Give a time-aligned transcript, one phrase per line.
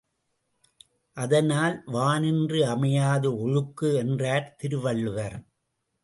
[1.17, 5.37] அதனால் வானின்று அமையாது ஒழுக்கு என்றார் திருவள்ளுவர்.